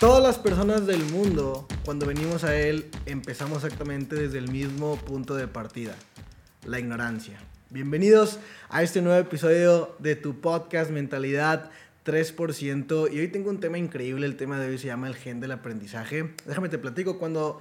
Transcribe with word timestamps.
Todas 0.00 0.22
las 0.22 0.38
personas 0.38 0.86
del 0.86 1.04
mundo, 1.04 1.68
cuando 1.84 2.06
venimos 2.06 2.42
a 2.42 2.56
Él, 2.56 2.86
empezamos 3.04 3.62
exactamente 3.62 4.16
desde 4.16 4.38
el 4.38 4.50
mismo 4.50 4.96
punto 4.96 5.34
de 5.34 5.46
partida, 5.46 5.94
la 6.64 6.78
ignorancia. 6.80 7.38
Bienvenidos 7.68 8.38
a 8.70 8.82
este 8.82 9.02
nuevo 9.02 9.20
episodio 9.20 9.94
de 9.98 10.16
tu 10.16 10.40
podcast 10.40 10.90
Mentalidad 10.90 11.70
3%. 12.06 13.12
Y 13.12 13.18
hoy 13.20 13.28
tengo 13.28 13.50
un 13.50 13.60
tema 13.60 13.76
increíble, 13.76 14.24
el 14.24 14.38
tema 14.38 14.58
de 14.58 14.70
hoy 14.70 14.78
se 14.78 14.86
llama 14.86 15.06
el 15.06 15.16
gen 15.16 15.38
del 15.38 15.52
aprendizaje. 15.52 16.34
Déjame 16.46 16.70
te 16.70 16.78
platico, 16.78 17.18
cuando 17.18 17.60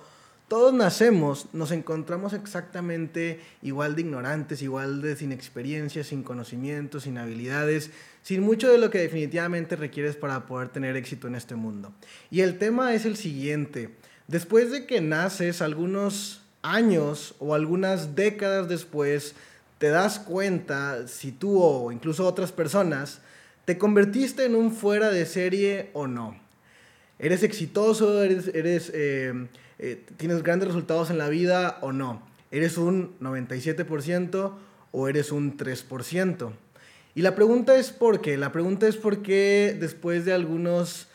todos 0.50 0.74
nacemos, 0.74 1.46
nos 1.54 1.72
encontramos 1.72 2.34
exactamente 2.34 3.40
igual 3.62 3.96
de 3.96 4.02
ignorantes, 4.02 4.64
igual 4.64 5.02
de 5.02 5.16
sin 5.16 5.32
experiencia, 5.32 6.04
sin 6.04 6.24
conocimientos, 6.24 7.04
sin 7.04 7.20
habilidades, 7.20 7.92
sin 8.24 8.42
mucho 8.42 8.68
de 8.70 8.80
lo 8.80 8.90
que 8.90 8.98
definitivamente 8.98 9.76
requieres 9.76 10.16
para 10.16 10.48
poder 10.48 10.70
tener 10.70 10.98
éxito 10.98 11.28
en 11.28 11.36
este 11.36 11.54
mundo. 11.54 11.94
Y 12.32 12.42
el 12.42 12.58
tema 12.58 12.96
es 12.96 13.06
el 13.06 13.16
siguiente. 13.16 13.92
Después 14.28 14.72
de 14.72 14.88
que 14.88 15.02
naces, 15.02 15.62
algunos 15.62 16.42
años 16.64 17.36
o 17.38 17.54
algunas 17.54 18.16
décadas 18.16 18.68
después, 18.68 19.36
te 19.78 19.90
das 19.90 20.18
cuenta 20.18 21.08
si 21.08 21.32
tú 21.32 21.62
o 21.62 21.92
incluso 21.92 22.26
otras 22.26 22.52
personas 22.52 23.22
te 23.66 23.78
convertiste 23.78 24.46
en 24.46 24.56
un 24.56 24.74
fuera 24.74 25.12
de 25.12 25.28
serie 25.28 25.92
o 25.94 26.08
no. 26.08 26.36
Eres 27.20 27.44
exitoso, 27.44 28.24
eres... 28.24 28.48
eres 28.48 28.92
eh, 28.96 29.48
eh, 29.80 30.06
tienes 30.18 30.44
grandes 30.44 30.68
resultados 30.68 31.10
en 31.10 31.18
la 31.18 31.30
vida 31.30 31.78
o 31.82 31.92
no. 31.92 32.22
¿Eres 32.52 32.78
un 32.78 33.18
97% 33.20 34.54
o 34.92 35.08
eres 35.08 35.32
un 35.32 35.58
3%? 35.58 36.52
Y 37.16 37.22
la 37.22 37.36
pregunta 37.36 37.78
es 37.78 37.92
por 37.92 38.22
qué. 38.22 38.38
La 38.38 38.52
pregunta 38.52 38.88
es 38.88 38.98
por 38.98 39.22
qué 39.22 39.76
después 39.80 40.26
de 40.26 40.34
algunos 40.34 41.08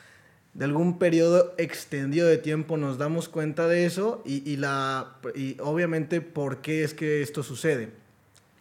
de 0.55 0.65
algún 0.65 0.99
periodo 0.99 1.53
extendido 1.59 2.29
de 2.29 2.39
tiempo 2.39 2.77
nos 2.77 2.97
damos 2.97 3.29
cuenta 3.29 3.67
de 3.67 3.87
eso 3.87 4.23
y, 4.25 4.57
la, 4.57 5.17
y 5.35 5.57
obviamente 5.61 6.21
por 6.21 6.59
qué 6.63 6.85
es 6.85 6.95
que 6.95 7.23
esto 7.23 7.43
sucede. 7.43 8.04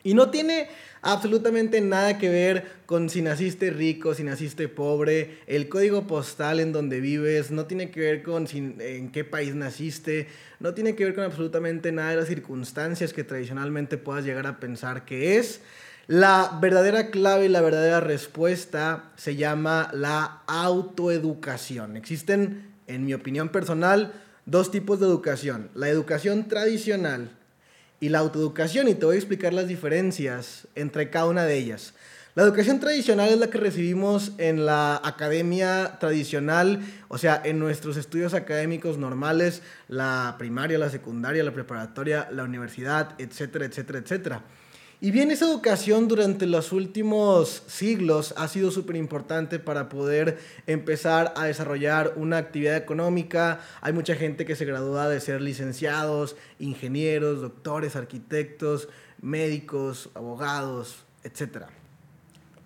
Y 0.04 0.14
no 0.14 0.30
tiene 0.30 0.68
absolutamente 1.02 1.82
nada 1.82 2.18
que 2.18 2.30
ver 2.30 2.66
con 2.86 3.09
si 3.09 3.22
naciste 3.22 3.70
rico, 3.70 4.14
si 4.14 4.23
naciste 4.23 4.68
pobre, 4.68 5.40
el 5.48 5.70
código 5.70 6.08
postal 6.08 6.59
en 6.59 6.72
donde 6.72 7.00
vives, 7.00 7.52
no 7.52 7.66
tiene 7.66 7.92
que 7.92 8.00
ver 8.00 8.24
con 8.24 8.48
en 8.52 9.12
qué 9.12 9.24
país 9.24 9.56
naciste, 9.56 10.28
no 10.59 10.74
tiene 10.74 10.96
que 10.96 11.06
ver 11.06 11.16
con 11.16 11.24
absolutamente 11.24 11.92
nada 11.92 12.12
de 12.12 12.16
las 12.18 12.28
circunstancias 12.28 13.14
que 13.14 13.24
tradicionalmente 13.24 13.98
puedas 13.98 14.26
llegar 14.26 14.48
a 14.48 14.59
pensar 14.59 15.06
que 15.06 15.38
es. 15.38 15.62
La 16.08 16.59
verdadera 16.62 17.12
clave 17.12 17.46
y 17.46 17.50
la 17.50 17.62
verdadera 17.62 18.02
respuesta 18.02 19.12
se 19.16 19.38
llama 19.38 19.90
la 19.94 20.44
autoeducación. 20.48 21.96
Existen, 21.96 22.74
en 22.88 23.06
mi 23.06 23.14
opinión 23.14 23.50
personal, 23.50 24.12
dos 24.46 24.70
tipos 24.70 25.00
de 25.00 25.06
educación. 25.06 25.70
La 25.76 25.88
educación 25.88 26.50
tradicional, 26.50 27.31
y 28.04 28.09
la 28.09 28.20
autoeducación 28.20 28.90
y 28.90 28.96
te 28.96 29.06
voy 29.06 29.16
a 29.16 29.20
explicar 29.20 29.54
las 29.54 29.70
diferencias 29.70 30.68
entre 30.76 31.09
cada 31.09 31.28
una 31.28 31.46
de 31.46 31.56
ellas. 31.56 31.94
La 32.36 32.44
educación 32.44 32.82
tradicional 32.82 33.30
es 33.30 33.38
la 33.38 33.48
que 33.48 33.58
recibimos 33.58 34.34
en 34.40 34.66
la 34.66 35.00
academia 35.02 36.00
tradicional, 36.02 36.81
o 37.08 37.18
sea, 37.18 37.42
en 37.46 37.59
nuestros 37.59 37.96
estudios 37.96 38.34
académicos 38.34 38.98
normales, 38.98 39.62
la 39.88 40.36
primaria, 40.38 40.78
la 40.78 40.90
secundaria, 40.90 41.46
la 41.46 41.54
preparatoria, 41.54 42.28
la 42.30 42.44
universidad, 42.44 43.16
etcétera, 43.20 43.68
etcétera, 43.68 44.00
etcétera. 44.00 44.42
Y 45.04 45.12
bien, 45.12 45.32
esa 45.32 45.44
educación 45.44 46.08
durante 46.08 46.48
los 46.48 46.72
últimos 46.72 47.64
siglos 47.68 48.34
ha 48.38 48.48
sido 48.48 48.72
súper 48.72 48.96
importante 48.96 49.59
para 49.59 49.90
poder 49.90 50.40
empezar 50.66 51.34
a 51.36 51.44
desarrollar 51.44 52.14
una 52.16 52.38
actividad 52.38 52.78
económica. 52.78 53.59
Hay 53.81 53.91
mucha 53.91 54.16
gente 54.16 54.46
que 54.46 54.56
se 54.56 54.64
gradúa 54.64 55.09
de 55.09 55.19
ser 55.19 55.41
licenciados, 55.41 56.38
ingenieros, 56.58 57.41
doctores, 57.41 57.97
arquitectos, 57.97 58.88
médicos, 59.22 60.09
abogados, 60.14 61.03
etc. 61.25 61.66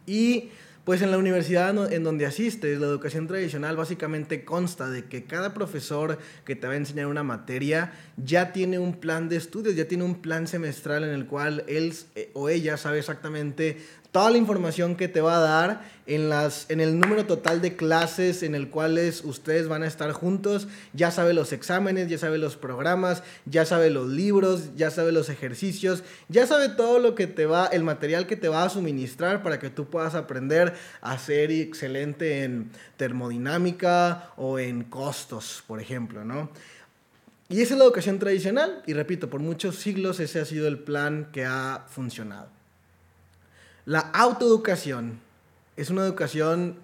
Y 0.05 0.51
pues 0.87 1.01
en 1.01 1.11
la 1.11 1.17
universidad 1.17 1.91
en 1.91 2.03
donde 2.05 2.25
asistes, 2.25 2.79
la 2.79 2.85
educación 2.85 3.27
tradicional 3.27 3.75
básicamente 3.75 4.45
consta 4.45 4.89
de 4.89 5.03
que 5.03 5.25
cada 5.25 5.53
profesor 5.53 6.17
que 6.45 6.55
te 6.55 6.65
va 6.65 6.75
a 6.75 6.77
enseñar 6.77 7.07
una 7.07 7.23
materia 7.23 7.91
ya 8.15 8.53
tiene 8.53 8.79
un 8.79 8.93
plan 8.93 9.27
de 9.27 9.35
estudios, 9.35 9.75
ya 9.75 9.89
tiene 9.89 10.05
un 10.05 10.21
plan 10.21 10.47
semestral 10.47 11.03
en 11.03 11.09
el 11.09 11.25
cual 11.25 11.65
él 11.67 11.93
eh, 12.15 12.31
o 12.33 12.47
ella 12.47 12.77
sabe 12.77 12.99
exactamente 12.99 13.79
toda 14.11 14.31
la 14.31 14.37
información 14.37 14.95
que 14.95 15.07
te 15.07 15.21
va 15.21 15.37
a 15.37 15.41
dar 15.41 15.81
en, 16.07 16.29
las, 16.29 16.69
en 16.69 16.79
el 16.79 16.99
número 16.99 17.25
total 17.25 17.61
de 17.61 17.75
clases 17.75 18.41
en 18.41 18.55
el 18.55 18.69
cuales 18.69 19.23
ustedes 19.23 19.67
van 19.67 19.83
a 19.83 19.87
estar 19.87 20.11
juntos. 20.11 20.67
Ya 20.93 21.11
sabe 21.11 21.33
los 21.33 21.51
exámenes, 21.53 22.09
ya 22.09 22.17
sabe 22.17 22.37
los 22.37 22.55
programas, 22.55 23.23
ya 23.45 23.65
sabe 23.65 23.89
los 23.89 24.07
libros, 24.07 24.75
ya 24.75 24.89
sabe 24.89 25.11
los 25.11 25.29
ejercicios, 25.29 26.03
ya 26.29 26.47
sabe 26.47 26.69
todo 26.69 26.99
lo 26.99 27.13
que 27.13 27.27
te 27.27 27.45
va, 27.45 27.67
el 27.67 27.83
material 27.83 28.25
que 28.25 28.37
te 28.37 28.47
va 28.47 28.63
a 28.63 28.69
suministrar 28.69 29.43
para 29.43 29.59
que 29.59 29.69
tú 29.69 29.85
puedas 29.85 30.15
aprender 30.15 30.73
a 31.01 31.17
ser 31.17 31.51
excelente 31.51 32.43
en 32.43 32.71
termodinámica 32.97 34.31
o 34.37 34.59
en 34.59 34.83
costos, 34.83 35.63
por 35.67 35.81
ejemplo, 35.81 36.23
¿no? 36.25 36.49
Y 37.49 37.61
esa 37.61 37.75
es 37.75 37.77
la 37.79 37.85
educación 37.85 38.19
tradicional, 38.19 38.83
y 38.85 38.93
repito, 38.93 39.29
por 39.29 39.39
muchos 39.39 39.77
siglos 39.77 40.19
ese 40.19 40.41
ha 40.41 40.45
sido 40.45 40.67
el 40.67 40.79
plan 40.79 41.29
que 41.31 41.45
ha 41.45 41.85
funcionado. 41.89 42.49
La 43.85 43.99
autoeducación 43.99 45.19
es 45.77 45.89
una 45.89 46.03
educación 46.03 46.75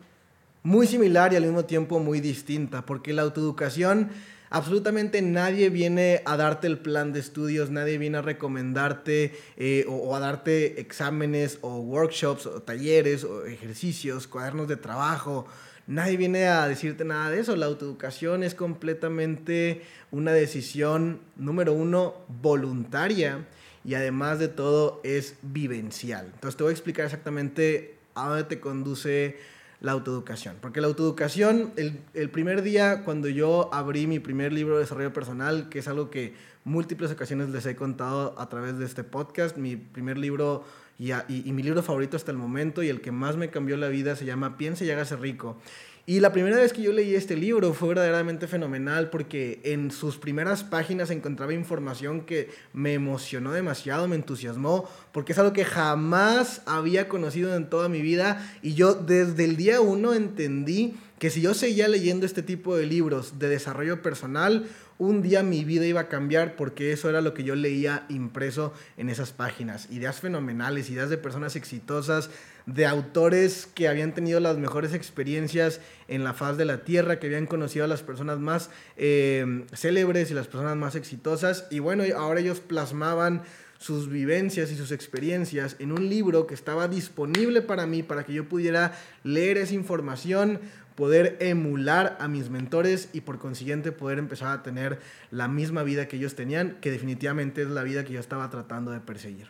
muy 0.63 0.87
similar 0.87 1.33
y 1.33 1.35
al 1.35 1.43
mismo 1.43 1.65
tiempo 1.65 1.99
muy 1.99 2.21
distinta, 2.21 2.85
porque 2.85 3.11
la 3.11 3.23
autoeducación 3.23 4.09
absolutamente 4.53 5.23
nadie 5.23 5.69
viene 5.71 6.21
a 6.25 6.37
darte 6.37 6.67
el 6.67 6.77
plan 6.77 7.11
de 7.11 7.19
estudios, 7.19 7.71
nadie 7.71 7.97
viene 7.97 8.19
a 8.19 8.21
recomendarte 8.21 9.33
eh, 9.57 9.83
o, 9.89 10.15
a 10.15 10.19
darte 10.19 10.79
exámenes 10.79 11.57
o 11.61 11.79
workshops 11.79 12.45
o 12.45 12.61
talleres 12.61 13.23
o 13.23 13.47
ejercicios, 13.47 14.27
cuadernos 14.27 14.67
de 14.67 14.77
trabajo. 14.77 15.47
Nadie 15.87 16.17
viene 16.17 16.45
a 16.45 16.67
decirte 16.67 17.03
nada 17.03 17.31
de 17.31 17.39
eso. 17.39 17.55
La 17.55 17.65
autoeducación 17.65 18.43
es 18.43 18.53
completamente 18.53 19.81
una 20.11 20.33
decisión, 20.33 21.21
número 21.35 21.73
uno, 21.73 22.13
voluntaria 22.27 23.47
y 23.83 23.95
además 23.95 24.37
de 24.37 24.49
todo 24.49 25.01
es 25.03 25.35
vivencial. 25.41 26.29
Entonces 26.31 26.57
te 26.57 26.63
voy 26.63 26.69
a 26.69 26.73
explicar 26.73 27.05
exactamente 27.05 27.97
a 28.13 28.29
dónde 28.29 28.43
te 28.43 28.59
conduce 28.59 29.35
la 29.83 29.91
autoeducación. 29.91 30.55
Porque 30.61 30.81
la 30.81 30.87
autoeducación, 30.87 31.73
el, 31.75 31.99
el, 32.13 32.29
primer 32.29 32.63
día 32.63 33.03
cuando 33.03 33.27
yo 33.27 33.69
abrí 33.73 34.07
mi 34.07 34.17
primer 34.17 34.53
libro 34.53 34.75
de 34.75 34.81
desarrollo 34.81 35.11
personal, 35.11 35.67
que 35.69 35.79
es 35.79 35.87
algo 35.89 36.09
que 36.09 36.33
múltiples 36.63 37.11
ocasiones 37.11 37.49
les 37.49 37.65
he 37.65 37.75
contado 37.75 38.33
a 38.39 38.47
través 38.47 38.79
de 38.79 38.85
este 38.85 39.03
podcast, 39.03 39.57
mi 39.57 39.75
primer 39.75 40.17
libro 40.17 40.63
y, 40.97 41.11
y, 41.11 41.43
y 41.45 41.51
mi 41.51 41.63
libro 41.63 41.83
favorito 41.83 42.15
hasta 42.15 42.31
el 42.31 42.37
momento 42.37 42.81
y 42.81 42.87
el 42.87 43.01
que 43.01 43.11
más 43.11 43.35
me 43.35 43.49
cambió 43.49 43.75
la 43.75 43.89
vida 43.89 44.15
se 44.15 44.23
llama 44.25 44.57
Piense 44.57 44.85
y 44.85 44.89
hágase 44.89 45.17
rico. 45.17 45.57
Y 46.05 46.19
la 46.19 46.33
primera 46.33 46.57
vez 46.57 46.73
que 46.73 46.81
yo 46.81 46.91
leí 46.91 47.15
este 47.15 47.37
libro 47.37 47.73
fue 47.73 47.89
verdaderamente 47.89 48.45
fenomenal 48.47 49.09
porque 49.09 49.61
en 49.63 49.89
sus 49.89 50.17
primeras 50.17 50.61
páginas 50.61 51.09
encontraba 51.11 51.53
información 51.53 52.25
que 52.25 52.49
me 52.73 52.93
emocionó 52.93 53.53
demasiado, 53.53 54.09
me 54.09 54.17
entusiasmó, 54.17 54.89
porque 55.13 55.31
es 55.31 55.39
algo 55.39 55.53
que 55.53 55.63
jamás 55.63 56.61
había 56.65 57.07
conocido 57.07 57.55
en 57.55 57.69
toda 57.69 57.87
mi 57.87 58.01
vida. 58.01 58.53
Y 58.61 58.73
yo 58.73 58.95
desde 58.95 59.45
el 59.45 59.55
día 59.55 59.79
uno 59.79 60.13
entendí 60.13 60.95
que 61.19 61.29
si 61.29 61.39
yo 61.39 61.53
seguía 61.53 61.87
leyendo 61.87 62.25
este 62.25 62.43
tipo 62.43 62.75
de 62.75 62.85
libros 62.85 63.39
de 63.39 63.47
desarrollo 63.47 64.01
personal, 64.01 64.67
un 64.97 65.21
día 65.21 65.43
mi 65.43 65.63
vida 65.63 65.85
iba 65.85 66.01
a 66.01 66.07
cambiar 66.07 66.55
porque 66.55 66.91
eso 66.91 67.09
era 67.09 67.21
lo 67.21 67.33
que 67.33 67.43
yo 67.43 67.55
leía 67.55 68.05
impreso 68.09 68.73
en 68.97 69.09
esas 69.09 69.31
páginas. 69.31 69.89
Ideas 69.91 70.19
fenomenales, 70.19 70.89
ideas 70.89 71.09
de 71.09 71.17
personas 71.17 71.55
exitosas, 71.55 72.29
de 72.65 72.85
autores 72.85 73.67
que 73.73 73.87
habían 73.87 74.13
tenido 74.13 74.39
las 74.39 74.57
mejores 74.57 74.93
experiencias 74.93 75.81
en 76.07 76.23
la 76.23 76.33
faz 76.33 76.57
de 76.57 76.65
la 76.65 76.83
tierra, 76.83 77.19
que 77.19 77.27
habían 77.27 77.45
conocido 77.45 77.85
a 77.85 77.87
las 77.87 78.03
personas 78.03 78.39
más 78.39 78.69
eh, 78.95 79.65
célebres 79.73 80.31
y 80.31 80.33
las 80.33 80.47
personas 80.47 80.77
más 80.77 80.95
exitosas. 80.95 81.67
Y 81.69 81.79
bueno, 81.79 82.03
ahora 82.15 82.39
ellos 82.39 82.59
plasmaban 82.59 83.43
sus 83.83 84.07
vivencias 84.07 84.71
y 84.71 84.77
sus 84.77 84.93
experiencias 84.93 85.75
en 85.79 85.91
un 85.91 86.07
libro 86.07 86.47
que 86.47 86.53
estaba 86.53 86.87
disponible 86.87 87.61
para 87.61 87.85
mí, 87.85 88.01
para 88.01 88.23
que 88.23 88.31
yo 88.31 88.47
pudiera 88.47 88.97
leer 89.25 89.57
esa 89.57 89.73
información, 89.73 90.61
poder 90.95 91.37
emular 91.39 92.17
a 92.19 92.27
mis 92.27 92.49
mentores 92.49 93.09
y 93.13 93.21
por 93.21 93.39
consiguiente 93.39 93.91
poder 93.91 94.19
empezar 94.19 94.49
a 94.49 94.63
tener 94.63 94.99
la 95.31 95.47
misma 95.47 95.83
vida 95.83 96.07
que 96.07 96.17
ellos 96.17 96.35
tenían, 96.35 96.77
que 96.81 96.91
definitivamente 96.91 97.61
es 97.61 97.69
la 97.69 97.83
vida 97.83 98.03
que 98.03 98.13
yo 98.13 98.19
estaba 98.19 98.49
tratando 98.49 98.91
de 98.91 98.99
perseguir. 98.99 99.47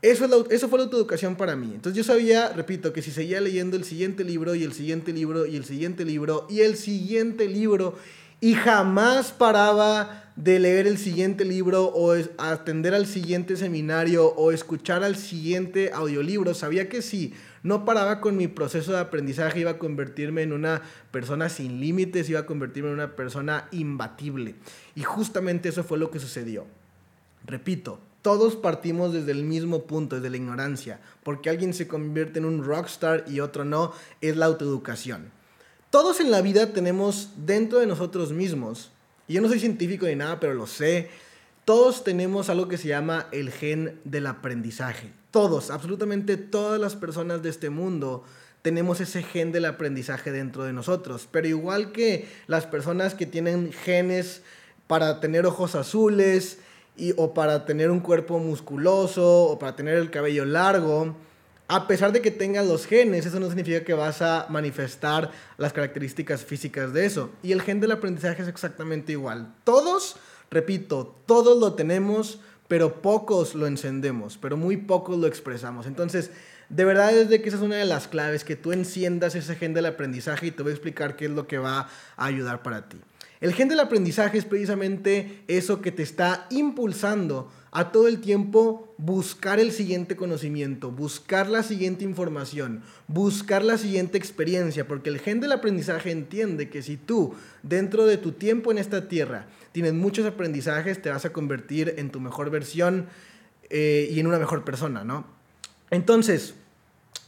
Eso, 0.00 0.26
es 0.26 0.50
eso 0.50 0.68
fue 0.68 0.78
la 0.78 0.84
autoeducación 0.84 1.34
para 1.34 1.56
mí. 1.56 1.72
Entonces 1.74 1.96
yo 1.96 2.04
sabía, 2.04 2.50
repito, 2.50 2.92
que 2.92 3.02
si 3.02 3.10
seguía 3.10 3.40
leyendo 3.40 3.76
el 3.76 3.84
siguiente 3.84 4.22
libro 4.22 4.54
y 4.54 4.62
el 4.62 4.72
siguiente 4.72 5.12
libro 5.12 5.44
y 5.46 5.56
el 5.56 5.64
siguiente 5.64 6.04
libro 6.04 6.46
y 6.48 6.60
el 6.60 6.76
siguiente 6.76 7.48
libro 7.48 7.96
y 8.40 8.54
jamás 8.54 9.32
paraba 9.32 10.32
de 10.36 10.60
leer 10.60 10.86
el 10.86 10.98
siguiente 10.98 11.44
libro 11.44 11.86
o 11.86 12.14
atender 12.38 12.94
al 12.94 13.06
siguiente 13.06 13.56
seminario 13.56 14.26
o 14.26 14.52
escuchar 14.52 15.02
al 15.02 15.16
siguiente 15.16 15.90
audiolibro, 15.92 16.54
sabía 16.54 16.88
que 16.88 17.02
si 17.02 17.34
No 17.62 17.84
paraba 17.84 18.20
con 18.20 18.36
mi 18.36 18.48
proceso 18.48 18.92
de 18.92 19.00
aprendizaje, 19.00 19.60
iba 19.60 19.72
a 19.72 19.78
convertirme 19.78 20.42
en 20.42 20.52
una 20.52 20.82
persona 21.10 21.48
sin 21.48 21.80
límites, 21.80 22.28
iba 22.30 22.40
a 22.40 22.46
convertirme 22.46 22.90
en 22.90 22.94
una 22.94 23.16
persona 23.16 23.68
imbatible. 23.72 24.54
Y 24.94 25.02
justamente 25.02 25.68
eso 25.68 25.84
fue 25.84 25.98
lo 25.98 26.10
que 26.10 26.20
sucedió. 26.20 26.66
Repito, 27.44 28.00
todos 28.22 28.56
partimos 28.56 29.12
desde 29.12 29.32
el 29.32 29.44
mismo 29.44 29.84
punto, 29.84 30.16
desde 30.16 30.30
la 30.30 30.36
ignorancia. 30.36 31.00
Porque 31.22 31.50
alguien 31.50 31.74
se 31.74 31.88
convierte 31.88 32.38
en 32.38 32.44
un 32.44 32.64
rockstar 32.64 33.24
y 33.26 33.40
otro 33.40 33.64
no, 33.64 33.92
es 34.20 34.36
la 34.36 34.46
autoeducación. 34.46 35.30
Todos 35.90 36.20
en 36.20 36.30
la 36.30 36.42
vida 36.42 36.72
tenemos 36.72 37.30
dentro 37.36 37.78
de 37.78 37.86
nosotros 37.86 38.32
mismos, 38.32 38.90
y 39.26 39.34
yo 39.34 39.40
no 39.40 39.48
soy 39.48 39.58
científico 39.58 40.06
ni 40.06 40.16
nada, 40.16 40.38
pero 40.38 40.52
lo 40.52 40.66
sé, 40.66 41.08
todos 41.68 42.02
tenemos 42.02 42.48
algo 42.48 42.66
que 42.66 42.78
se 42.78 42.88
llama 42.88 43.26
el 43.30 43.50
gen 43.50 44.00
del 44.04 44.26
aprendizaje. 44.26 45.12
Todos, 45.30 45.70
absolutamente 45.70 46.38
todas 46.38 46.80
las 46.80 46.96
personas 46.96 47.42
de 47.42 47.50
este 47.50 47.68
mundo 47.68 48.24
tenemos 48.62 49.02
ese 49.02 49.22
gen 49.22 49.52
del 49.52 49.66
aprendizaje 49.66 50.32
dentro 50.32 50.64
de 50.64 50.72
nosotros. 50.72 51.28
Pero 51.30 51.46
igual 51.46 51.92
que 51.92 52.26
las 52.46 52.64
personas 52.64 53.12
que 53.12 53.26
tienen 53.26 53.70
genes 53.70 54.40
para 54.86 55.20
tener 55.20 55.44
ojos 55.44 55.74
azules, 55.74 56.58
y, 56.96 57.12
o 57.18 57.34
para 57.34 57.66
tener 57.66 57.90
un 57.90 58.00
cuerpo 58.00 58.38
musculoso, 58.38 59.42
o 59.44 59.58
para 59.58 59.76
tener 59.76 59.98
el 59.98 60.10
cabello 60.10 60.46
largo, 60.46 61.16
a 61.68 61.86
pesar 61.86 62.12
de 62.12 62.22
que 62.22 62.30
tengas 62.30 62.66
los 62.66 62.86
genes, 62.86 63.26
eso 63.26 63.40
no 63.40 63.48
significa 63.48 63.84
que 63.84 63.92
vas 63.92 64.22
a 64.22 64.46
manifestar 64.48 65.32
las 65.58 65.74
características 65.74 66.46
físicas 66.46 66.94
de 66.94 67.04
eso. 67.04 67.28
Y 67.42 67.52
el 67.52 67.60
gen 67.60 67.78
del 67.78 67.92
aprendizaje 67.92 68.40
es 68.40 68.48
exactamente 68.48 69.12
igual. 69.12 69.54
Todos, 69.64 70.16
repito, 70.50 71.16
todos 71.26 71.58
lo 71.58 71.74
tenemos, 71.74 72.40
pero 72.68 73.00
pocos 73.00 73.54
lo 73.54 73.66
encendemos, 73.66 74.38
pero 74.38 74.56
muy 74.56 74.76
pocos 74.76 75.18
lo 75.18 75.26
expresamos. 75.26 75.86
Entonces, 75.86 76.30
de 76.68 76.84
verdad 76.84 77.16
es 77.16 77.28
de 77.28 77.40
que 77.40 77.48
esa 77.48 77.58
es 77.58 77.62
una 77.62 77.76
de 77.76 77.86
las 77.86 78.08
claves, 78.08 78.44
que 78.44 78.56
tú 78.56 78.72
enciendas 78.72 79.34
ese 79.34 79.56
gen 79.56 79.74
del 79.74 79.86
aprendizaje 79.86 80.46
y 80.46 80.50
te 80.50 80.62
voy 80.62 80.70
a 80.70 80.74
explicar 80.74 81.16
qué 81.16 81.26
es 81.26 81.30
lo 81.30 81.46
que 81.46 81.58
va 81.58 81.88
a 82.16 82.24
ayudar 82.24 82.62
para 82.62 82.88
ti. 82.88 82.98
El 83.40 83.54
gen 83.54 83.68
del 83.68 83.80
aprendizaje 83.80 84.38
es 84.38 84.44
precisamente 84.44 85.42
eso 85.46 85.80
que 85.80 85.92
te 85.92 86.02
está 86.02 86.46
impulsando 86.50 87.50
a 87.70 87.92
todo 87.92 88.08
el 88.08 88.20
tiempo 88.20 88.94
buscar 88.98 89.60
el 89.60 89.70
siguiente 89.70 90.16
conocimiento, 90.16 90.90
buscar 90.90 91.48
la 91.48 91.62
siguiente 91.62 92.02
información, 92.04 92.82
buscar 93.06 93.62
la 93.62 93.78
siguiente 93.78 94.18
experiencia, 94.18 94.88
porque 94.88 95.10
el 95.10 95.20
gen 95.20 95.40
del 95.40 95.52
aprendizaje 95.52 96.10
entiende 96.10 96.68
que 96.68 96.82
si 96.82 96.96
tú, 96.96 97.34
dentro 97.62 98.06
de 98.06 98.16
tu 98.16 98.32
tiempo 98.32 98.72
en 98.72 98.78
esta 98.78 99.06
tierra, 99.06 99.46
tienes 99.72 99.94
muchos 99.94 100.26
aprendizajes, 100.26 101.00
te 101.00 101.10
vas 101.10 101.24
a 101.24 101.32
convertir 101.32 101.94
en 101.98 102.10
tu 102.10 102.20
mejor 102.20 102.50
versión 102.50 103.06
eh, 103.70 104.08
y 104.10 104.18
en 104.18 104.26
una 104.26 104.38
mejor 104.38 104.64
persona, 104.64 105.04
¿no? 105.04 105.26
Entonces, 105.90 106.54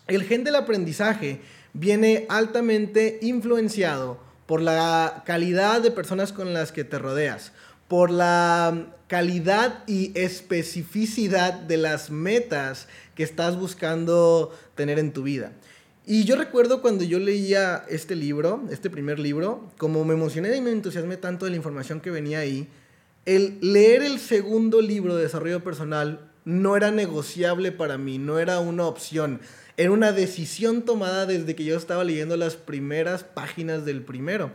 el 0.07 0.25
gen 0.25 0.43
del 0.43 0.57
aprendizaje 0.57 1.41
viene 1.73 2.27
altamente 2.29 3.19
influenciado 3.23 4.30
por 4.51 4.61
la 4.61 5.23
calidad 5.25 5.81
de 5.81 5.93
personas 5.93 6.33
con 6.33 6.53
las 6.53 6.73
que 6.73 6.83
te 6.83 6.99
rodeas, 6.99 7.53
por 7.87 8.11
la 8.11 8.89
calidad 9.07 9.85
y 9.87 10.11
especificidad 10.19 11.53
de 11.53 11.77
las 11.77 12.11
metas 12.11 12.89
que 13.15 13.23
estás 13.23 13.57
buscando 13.57 14.53
tener 14.75 14.99
en 14.99 15.13
tu 15.13 15.23
vida. 15.23 15.53
Y 16.05 16.25
yo 16.25 16.35
recuerdo 16.35 16.83
cuando 16.83 17.05
yo 17.05 17.21
leía 17.21 17.85
este 17.89 18.17
libro, 18.17 18.65
este 18.73 18.91
primer 18.91 19.21
libro, 19.21 19.71
como 19.79 20.05
me 20.05 20.15
emocioné 20.15 20.57
y 20.57 20.61
me 20.61 20.73
entusiasmé 20.73 21.17
tanto 21.17 21.45
de 21.45 21.53
la 21.53 21.57
información 21.57 22.01
que 22.01 22.11
venía 22.11 22.41
ahí, 22.41 22.67
el 23.27 23.57
leer 23.61 24.03
el 24.03 24.19
segundo 24.19 24.81
libro 24.81 25.15
de 25.15 25.23
desarrollo 25.23 25.63
personal 25.63 26.29
no 26.45 26.77
era 26.77 26.91
negociable 26.91 27.71
para 27.71 27.99
mí, 27.99 28.19
no 28.19 28.41
era 28.41 28.59
una 28.59 28.87
opción. 28.87 29.43
Era 29.81 29.93
una 29.93 30.13
decisión 30.13 30.83
tomada 30.83 31.25
desde 31.25 31.57
que 31.57 31.65
yo 31.65 31.75
estaba 31.75 32.05
leyendo 32.05 32.37
las 32.37 32.55
primeras 32.55 33.25
páginas 33.25 33.87
del 33.87 34.03
primero. 34.03 34.51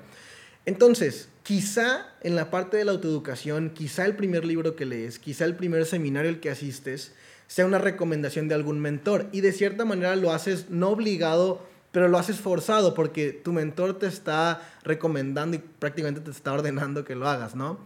Entonces, 0.67 1.29
quizá 1.41 2.13
en 2.21 2.35
la 2.35 2.51
parte 2.51 2.77
de 2.77 2.85
la 2.85 2.91
autoeducación, 2.91 3.71
quizá 3.71 4.05
el 4.05 4.15
primer 4.15 4.45
libro 4.45 4.75
que 4.75 4.85
lees, 4.85 5.17
quizá 5.17 5.45
el 5.45 5.55
primer 5.55 5.87
seminario 5.87 6.29
al 6.29 6.39
que 6.39 6.51
asistes, 6.51 7.15
sea 7.47 7.65
una 7.65 7.79
recomendación 7.79 8.47
de 8.47 8.53
algún 8.53 8.79
mentor. 8.79 9.25
Y 9.31 9.41
de 9.41 9.51
cierta 9.51 9.83
manera 9.83 10.15
lo 10.15 10.31
haces 10.31 10.69
no 10.69 10.89
obligado, 10.89 11.67
pero 11.91 12.07
lo 12.07 12.19
haces 12.19 12.39
forzado 12.39 12.93
porque 12.93 13.31
tu 13.31 13.51
mentor 13.51 13.97
te 13.97 14.05
está 14.05 14.61
recomendando 14.83 15.57
y 15.57 15.59
prácticamente 15.79 16.21
te 16.21 16.29
está 16.29 16.53
ordenando 16.53 17.03
que 17.03 17.15
lo 17.15 17.27
hagas, 17.27 17.55
¿no? 17.55 17.79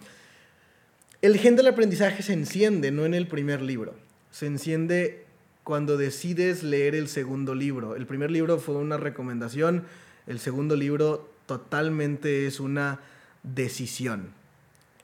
El 1.22 1.38
gen 1.38 1.56
del 1.56 1.68
aprendizaje 1.68 2.22
se 2.22 2.34
enciende 2.34 2.92
no 2.92 3.06
en 3.06 3.14
el 3.14 3.30
primer 3.30 3.62
libro, 3.62 3.96
se 4.30 4.46
enciende 4.46 5.29
cuando 5.70 5.98
decides 5.98 6.64
leer 6.64 6.96
el 6.96 7.08
segundo 7.08 7.54
libro. 7.54 7.96
El 7.96 8.08
primer 8.08 8.32
libro 8.32 8.58
fue 8.58 8.74
una 8.78 8.98
recomendación, 8.98 9.84
el 10.26 10.40
segundo 10.40 10.76
libro 10.76 11.30
totalmente 11.46 12.48
es 12.48 12.60
una 12.60 13.02
decisión. 13.44 14.30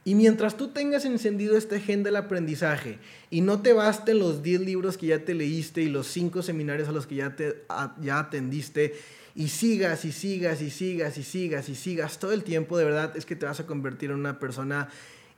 Y 0.05 0.15
mientras 0.15 0.57
tú 0.57 0.69
tengas 0.69 1.05
encendido 1.05 1.55
este 1.55 1.79
gen 1.79 2.01
del 2.01 2.15
aprendizaje 2.15 2.97
y 3.29 3.41
no 3.41 3.61
te 3.61 3.73
basten 3.73 4.17
los 4.17 4.41
10 4.41 4.61
libros 4.61 4.97
que 4.97 5.05
ya 5.05 5.19
te 5.23 5.35
leíste 5.35 5.83
y 5.83 5.87
los 5.87 6.07
5 6.07 6.41
seminarios 6.41 6.89
a 6.89 6.93
los 6.93 7.05
que 7.05 7.13
ya, 7.13 7.35
te, 7.35 7.63
ya 8.01 8.17
atendiste 8.17 8.95
y 9.35 9.49
sigas 9.49 10.03
y 10.03 10.11
sigas 10.11 10.63
y 10.63 10.71
sigas 10.71 11.19
y 11.19 11.23
sigas 11.23 11.69
y 11.69 11.75
sigas 11.75 12.17
todo 12.17 12.31
el 12.31 12.43
tiempo, 12.43 12.75
de 12.79 12.85
verdad 12.85 13.15
es 13.15 13.27
que 13.27 13.35
te 13.35 13.45
vas 13.45 13.59
a 13.59 13.67
convertir 13.67 14.09
en 14.09 14.15
una 14.15 14.39
persona 14.39 14.89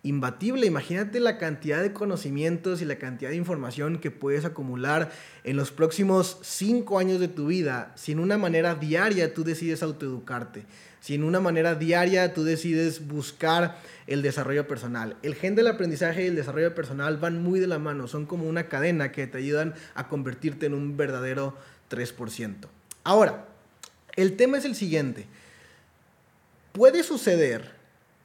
imbatible. 0.07 0.65
Imagínate 0.65 1.19
la 1.19 1.37
cantidad 1.37 1.81
de 1.81 1.93
conocimientos 1.93 2.81
y 2.81 2.85
la 2.85 2.97
cantidad 2.97 3.29
de 3.29 3.35
información 3.35 3.99
que 3.99 4.11
puedes 4.11 4.45
acumular 4.45 5.11
en 5.43 5.57
los 5.57 5.71
próximos 5.71 6.39
cinco 6.41 6.99
años 6.99 7.19
de 7.19 7.27
tu 7.27 7.47
vida 7.47 7.91
si 7.95 8.13
en 8.13 8.19
una 8.19 8.37
manera 8.37 8.75
diaria 8.75 9.33
tú 9.33 9.43
decides 9.43 9.83
autoeducarte, 9.83 10.65
si 10.99 11.15
en 11.15 11.23
una 11.23 11.39
manera 11.39 11.75
diaria 11.75 12.33
tú 12.33 12.43
decides 12.43 13.07
buscar 13.07 13.77
el 14.07 14.21
desarrollo 14.21 14.67
personal. 14.67 15.17
El 15.23 15.35
gen 15.35 15.55
del 15.55 15.67
aprendizaje 15.67 16.23
y 16.23 16.27
el 16.27 16.35
desarrollo 16.35 16.73
personal 16.73 17.17
van 17.17 17.43
muy 17.43 17.59
de 17.59 17.67
la 17.67 17.79
mano, 17.79 18.07
son 18.07 18.25
como 18.25 18.47
una 18.47 18.67
cadena 18.67 19.11
que 19.11 19.27
te 19.27 19.37
ayudan 19.37 19.73
a 19.93 20.07
convertirte 20.07 20.65
en 20.65 20.73
un 20.73 20.95
verdadero 20.95 21.57
3%. 21.89 22.67
Ahora, 23.03 23.45
el 24.15 24.35
tema 24.35 24.57
es 24.57 24.65
el 24.65 24.75
siguiente. 24.75 25.27
Puede 26.73 27.03
suceder 27.03 27.76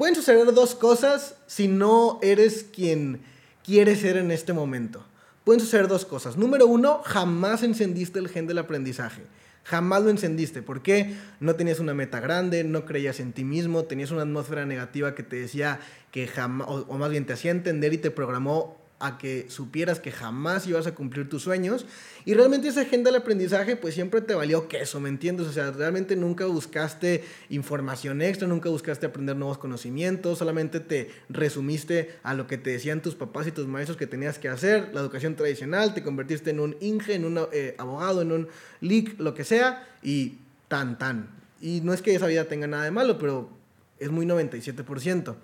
Pueden 0.02 0.16
suceder 0.16 0.52
dos 0.52 0.74
cosas 0.74 1.36
si 1.46 1.68
no 1.68 2.18
eres 2.22 2.64
quien 2.64 3.20
quieres 3.62 4.00
ser 4.00 4.16
en 4.16 4.32
este 4.32 4.52
momento. 4.52 5.06
Pueden 5.44 5.60
suceder 5.60 5.86
dos 5.86 6.04
cosas. 6.04 6.36
Número 6.36 6.66
uno, 6.66 7.02
jamás 7.04 7.62
encendiste 7.62 8.18
el 8.18 8.28
gen 8.28 8.48
del 8.48 8.58
aprendizaje. 8.58 9.22
Jamás 9.62 10.02
lo 10.02 10.10
encendiste. 10.10 10.60
¿Por 10.60 10.82
qué? 10.82 11.14
No 11.38 11.54
tenías 11.54 11.78
una 11.78 11.94
meta 11.94 12.18
grande, 12.18 12.64
no 12.64 12.84
creías 12.84 13.20
en 13.20 13.32
ti 13.32 13.44
mismo, 13.44 13.84
tenías 13.84 14.10
una 14.10 14.22
atmósfera 14.22 14.66
negativa 14.66 15.14
que 15.14 15.22
te 15.22 15.36
decía 15.36 15.78
que 16.10 16.26
jamás, 16.26 16.66
o, 16.68 16.84
o 16.88 16.98
más 16.98 17.10
bien 17.10 17.24
te 17.24 17.34
hacía 17.34 17.52
entender 17.52 17.92
y 17.92 17.98
te 17.98 18.10
programó 18.10 18.81
a 19.02 19.18
que 19.18 19.46
supieras 19.48 19.98
que 19.98 20.12
jamás 20.12 20.66
ibas 20.68 20.86
a 20.86 20.94
cumplir 20.94 21.28
tus 21.28 21.42
sueños. 21.42 21.86
Y 22.24 22.34
realmente 22.34 22.68
esa 22.68 22.82
agenda 22.82 23.10
del 23.10 23.20
aprendizaje 23.20 23.74
pues 23.74 23.94
siempre 23.94 24.20
te 24.20 24.34
valió 24.34 24.68
queso, 24.68 25.00
¿me 25.00 25.08
entiendes? 25.08 25.48
O 25.48 25.52
sea, 25.52 25.72
realmente 25.72 26.14
nunca 26.14 26.46
buscaste 26.46 27.24
información 27.50 28.22
extra, 28.22 28.46
nunca 28.46 28.68
buscaste 28.70 29.06
aprender 29.06 29.34
nuevos 29.34 29.58
conocimientos, 29.58 30.38
solamente 30.38 30.78
te 30.78 31.10
resumiste 31.28 32.14
a 32.22 32.32
lo 32.34 32.46
que 32.46 32.58
te 32.58 32.70
decían 32.70 33.02
tus 33.02 33.16
papás 33.16 33.48
y 33.48 33.50
tus 33.50 33.66
maestros 33.66 33.98
que 33.98 34.06
tenías 34.06 34.38
que 34.38 34.48
hacer, 34.48 34.90
la 34.94 35.00
educación 35.00 35.34
tradicional, 35.34 35.94
te 35.94 36.04
convertiste 36.04 36.50
en 36.50 36.60
un 36.60 36.76
inge, 36.80 37.14
en 37.14 37.24
un 37.24 37.48
eh, 37.52 37.74
abogado, 37.78 38.22
en 38.22 38.30
un 38.30 38.48
leak, 38.80 39.18
lo 39.18 39.34
que 39.34 39.42
sea, 39.42 39.88
y 40.00 40.38
tan, 40.68 40.96
tan. 40.96 41.28
Y 41.60 41.80
no 41.80 41.92
es 41.92 42.02
que 42.02 42.14
esa 42.14 42.28
vida 42.28 42.44
tenga 42.44 42.68
nada 42.68 42.84
de 42.84 42.92
malo, 42.92 43.18
pero 43.18 43.50
es 43.98 44.10
muy 44.10 44.26
97%. 44.26 45.34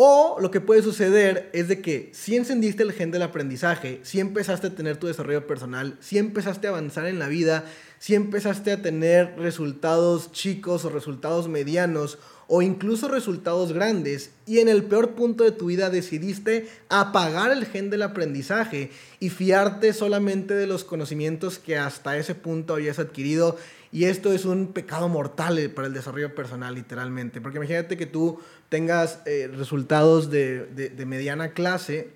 O 0.00 0.36
lo 0.40 0.52
que 0.52 0.60
puede 0.60 0.80
suceder 0.80 1.50
es 1.52 1.66
de 1.66 1.82
que 1.82 2.12
si 2.14 2.36
encendiste 2.36 2.84
el 2.84 2.92
gen 2.92 3.10
del 3.10 3.22
aprendizaje, 3.22 3.98
si 4.04 4.20
empezaste 4.20 4.68
a 4.68 4.74
tener 4.76 4.96
tu 4.96 5.08
desarrollo 5.08 5.44
personal, 5.48 5.96
si 5.98 6.18
empezaste 6.18 6.68
a 6.68 6.70
avanzar 6.70 7.06
en 7.06 7.18
la 7.18 7.26
vida, 7.26 7.64
si 7.98 8.14
empezaste 8.14 8.70
a 8.70 8.80
tener 8.80 9.34
resultados 9.38 10.30
chicos 10.30 10.84
o 10.84 10.90
resultados 10.90 11.48
medianos 11.48 12.20
o 12.46 12.62
incluso 12.62 13.08
resultados 13.08 13.72
grandes 13.72 14.30
y 14.46 14.60
en 14.60 14.68
el 14.68 14.84
peor 14.84 15.16
punto 15.16 15.42
de 15.42 15.50
tu 15.50 15.66
vida 15.66 15.90
decidiste 15.90 16.68
apagar 16.88 17.50
el 17.50 17.66
gen 17.66 17.90
del 17.90 18.02
aprendizaje 18.02 18.92
y 19.18 19.30
fiarte 19.30 19.92
solamente 19.92 20.54
de 20.54 20.68
los 20.68 20.84
conocimientos 20.84 21.58
que 21.58 21.76
hasta 21.76 22.16
ese 22.16 22.36
punto 22.36 22.74
habías 22.74 23.00
adquirido 23.00 23.58
y 23.90 24.04
esto 24.04 24.32
es 24.32 24.44
un 24.44 24.72
pecado 24.72 25.08
mortal 25.08 25.58
eh, 25.58 25.68
para 25.68 25.88
el 25.88 25.94
desarrollo 25.94 26.34
personal, 26.34 26.74
literalmente. 26.74 27.40
Porque 27.40 27.58
imagínate 27.58 27.96
que 27.96 28.06
tú 28.06 28.40
tengas 28.68 29.20
eh, 29.24 29.50
resultados 29.54 30.30
de, 30.30 30.66
de, 30.66 31.06
mediana 31.06 31.52
clase 31.52 32.10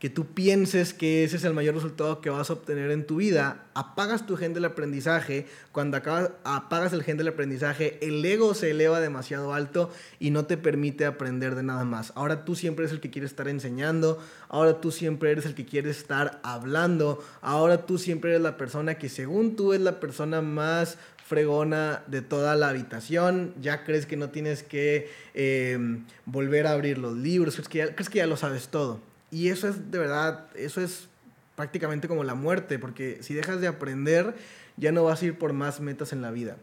que 0.00 0.08
tú 0.08 0.32
pienses 0.32 0.94
que 0.94 1.24
ese 1.24 1.36
es 1.36 1.44
el 1.44 1.52
mayor 1.52 1.74
resultado 1.74 2.22
que 2.22 2.30
vas 2.30 2.48
a 2.48 2.54
obtener 2.54 2.90
en 2.90 3.06
tu 3.06 3.16
vida, 3.16 3.66
apagas 3.74 4.26
tu 4.26 4.34
gen 4.34 4.54
del 4.54 4.64
aprendizaje, 4.64 5.46
cuando 5.72 5.98
acabas, 5.98 6.30
apagas 6.42 6.94
el 6.94 7.02
gen 7.02 7.18
del 7.18 7.28
aprendizaje, 7.28 7.98
el 8.00 8.24
ego 8.24 8.54
se 8.54 8.70
eleva 8.70 8.98
demasiado 8.98 9.52
alto 9.52 9.92
y 10.18 10.30
no 10.30 10.46
te 10.46 10.56
permite 10.56 11.04
aprender 11.04 11.54
de 11.54 11.62
nada 11.62 11.84
más. 11.84 12.14
Ahora 12.16 12.46
tú 12.46 12.56
siempre 12.56 12.86
eres 12.86 12.94
el 12.94 13.00
que 13.00 13.10
quiere 13.10 13.26
estar 13.26 13.46
enseñando, 13.46 14.18
ahora 14.48 14.80
tú 14.80 14.90
siempre 14.90 15.32
eres 15.32 15.44
el 15.44 15.54
que 15.54 15.66
quiere 15.66 15.90
estar 15.90 16.40
hablando, 16.42 17.22
ahora 17.42 17.84
tú 17.84 17.98
siempre 17.98 18.30
eres 18.30 18.42
la 18.42 18.56
persona 18.56 18.94
que 18.94 19.10
según 19.10 19.54
tú 19.54 19.74
es 19.74 19.82
la 19.82 20.00
persona 20.00 20.40
más 20.40 20.96
fregona 21.26 22.02
de 22.06 22.22
toda 22.22 22.56
la 22.56 22.70
habitación, 22.70 23.52
ya 23.60 23.84
crees 23.84 24.06
que 24.06 24.16
no 24.16 24.30
tienes 24.30 24.62
que 24.62 25.10
em, 25.34 26.06
volver 26.24 26.66
a 26.66 26.72
abrir 26.72 26.96
los 26.96 27.14
libros, 27.18 27.60
crees 27.68 28.08
que 28.08 28.18
ya 28.18 28.26
lo 28.26 28.38
sabes 28.38 28.68
todo. 28.68 29.09
Y 29.30 29.48
eso 29.48 29.68
es 29.68 29.90
de 29.90 29.98
verdad, 29.98 30.46
eso 30.54 30.80
es 30.80 31.08
prácticamente 31.56 32.08
como 32.08 32.24
la 32.24 32.34
muerte, 32.34 32.78
porque 32.78 33.18
si 33.22 33.34
dejas 33.34 33.60
de 33.60 33.68
aprender, 33.68 34.34
ya 34.76 34.92
no 34.92 35.04
vas 35.04 35.22
a 35.22 35.26
ir 35.26 35.38
por 35.38 35.52
más 35.52 35.80
metas 35.80 36.12
en 36.12 36.22
la 36.22 36.30
vida. 36.30 36.56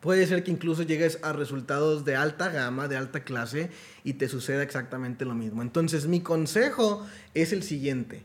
Puede 0.00 0.26
ser 0.26 0.42
que 0.44 0.50
incluso 0.50 0.82
llegues 0.82 1.18
a 1.22 1.32
resultados 1.32 2.04
de 2.04 2.16
alta 2.16 2.48
gama, 2.48 2.88
de 2.88 2.96
alta 2.96 3.20
clase, 3.22 3.70
y 4.02 4.14
te 4.14 4.28
suceda 4.28 4.62
exactamente 4.62 5.24
lo 5.24 5.34
mismo. 5.34 5.62
Entonces, 5.62 6.06
mi 6.06 6.20
consejo 6.20 7.06
es 7.34 7.52
el 7.52 7.62
siguiente. 7.62 8.22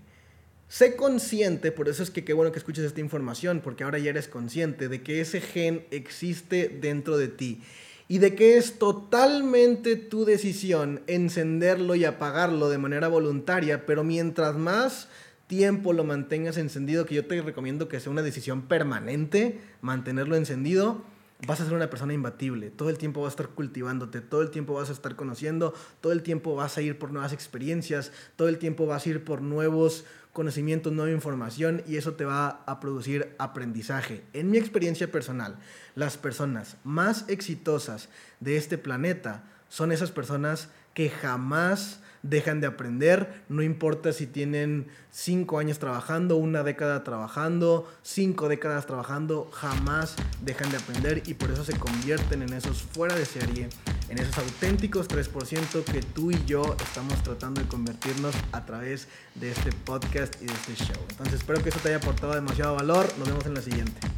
Sé 0.67 0.95
consciente, 0.95 1.71
por 1.71 1.87
eso 1.89 2.01
es 2.01 2.09
que 2.09 2.23
qué 2.23 2.33
bueno 2.33 2.51
que 2.51 2.59
escuches 2.59 2.83
esta 2.83 3.01
información, 3.01 3.61
porque 3.63 3.83
ahora 3.83 3.99
ya 3.99 4.09
eres 4.09 4.27
consciente 4.27 4.89
de 4.89 5.03
que 5.03 5.21
ese 5.21 5.39
gen 5.39 5.85
existe 5.91 6.69
dentro 6.69 7.17
de 7.17 7.27
ti 7.27 7.61
y 8.07 8.19
de 8.19 8.35
que 8.35 8.57
es 8.57 8.77
totalmente 8.77 9.95
tu 9.95 10.25
decisión 10.25 11.01
encenderlo 11.07 11.95
y 11.95 12.05
apagarlo 12.05 12.69
de 12.69 12.77
manera 12.77 13.07
voluntaria, 13.07 13.85
pero 13.85 14.03
mientras 14.03 14.55
más 14.55 15.09
tiempo 15.47 15.93
lo 15.93 16.03
mantengas 16.03 16.57
encendido, 16.57 17.05
que 17.05 17.15
yo 17.15 17.25
te 17.25 17.41
recomiendo 17.41 17.87
que 17.87 17.99
sea 17.99 18.11
una 18.11 18.21
decisión 18.21 18.63
permanente, 18.63 19.59
mantenerlo 19.81 20.35
encendido, 20.35 21.03
vas 21.45 21.61
a 21.61 21.65
ser 21.65 21.73
una 21.73 21.89
persona 21.89 22.13
imbatible. 22.13 22.69
Todo 22.69 22.89
el 22.89 22.97
tiempo 22.97 23.21
vas 23.21 23.33
a 23.33 23.35
estar 23.35 23.49
cultivándote, 23.49 24.21
todo 24.21 24.41
el 24.41 24.51
tiempo 24.51 24.73
vas 24.73 24.89
a 24.89 24.93
estar 24.93 25.15
conociendo, 25.15 25.73
todo 26.01 26.13
el 26.13 26.23
tiempo 26.23 26.55
vas 26.55 26.77
a 26.77 26.81
ir 26.81 26.97
por 26.97 27.11
nuevas 27.11 27.33
experiencias, 27.33 28.11
todo 28.35 28.47
el 28.47 28.57
tiempo 28.57 28.85
vas 28.85 29.05
a 29.05 29.09
ir 29.09 29.23
por 29.23 29.41
nuevos 29.41 30.05
conocimientos, 30.35 30.91
nueva 30.91 31.11
información 31.11 31.81
y 31.87 31.95
eso 31.95 32.15
te 32.15 32.25
va 32.25 32.61
a 32.65 32.81
producir 32.81 33.33
aprendizaje. 33.39 34.21
En 34.33 34.51
mi 34.51 34.57
experiencia 34.57 35.09
personal, 35.09 35.55
las 35.95 36.17
personas 36.17 36.75
más 36.83 37.23
exitosas 37.29 38.09
de 38.41 38.57
este 38.57 38.77
planeta 38.77 39.45
son 39.69 39.93
esas 39.93 40.11
personas 40.11 40.67
que 40.93 41.09
jamás 41.09 42.01
dejan 42.21 42.59
de 42.59 42.67
aprender, 42.67 43.43
no 43.47 43.61
importa 43.61 44.11
si 44.11 44.27
tienen 44.27 44.87
cinco 45.09 45.57
años 45.57 45.79
trabajando, 45.79 46.35
una 46.35 46.63
década 46.63 47.05
trabajando, 47.05 47.89
cinco 48.01 48.49
décadas 48.49 48.85
trabajando, 48.85 49.49
jamás 49.53 50.17
dejan 50.41 50.69
de 50.69 50.77
aprender 50.77 51.23
y 51.27 51.35
por 51.35 51.49
eso 51.51 51.63
se 51.63 51.79
convierten 51.79 52.41
en 52.41 52.51
esos 52.51 52.81
fuera 52.81 53.15
de 53.15 53.25
serie, 53.25 53.69
en 54.09 54.19
esos 54.19 54.37
auténticos 54.37 55.07
3% 55.07 55.83
que 55.83 56.01
tú 56.01 56.31
y 56.31 56.43
yo 56.45 56.75
estamos 56.83 57.21
tratando 57.23 57.61
de 57.61 57.67
convertirnos 57.67 58.35
a 58.51 58.65
través 58.65 59.07
de 59.35 59.51
este 59.51 59.71
podcast 59.71 60.35
y 60.41 60.45
de 60.45 60.53
este 60.53 60.75
show. 60.75 61.05
Entonces 61.09 61.35
espero 61.35 61.61
que 61.61 61.69
eso 61.69 61.79
te 61.79 61.89
haya 61.89 61.97
aportado 61.97 62.33
demasiado 62.33 62.75
valor, 62.75 63.07
nos 63.17 63.27
vemos 63.27 63.45
en 63.45 63.53
la 63.53 63.61
siguiente. 63.61 64.14